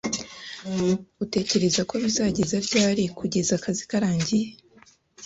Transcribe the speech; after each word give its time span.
Utekereza 1.23 1.81
ko 1.89 1.93
bizageza 2.03 2.55
ryari 2.65 3.03
kugeza 3.17 3.51
akazi 3.59 3.83
karangiye? 3.89 4.47